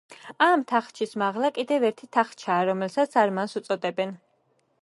ამ 0.45 0.63
თახჩის 0.71 1.13
მაღლა 1.23 1.51
კიდევ 1.59 1.87
ერთი 1.91 2.09
თახჩაა, 2.19 2.65
რომელსაც 2.71 3.19
„არმანს“ 3.25 3.57
უწოდებენ. 3.63 4.21